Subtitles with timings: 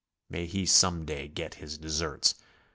[0.31, 2.33] May he \siome day get his deserts!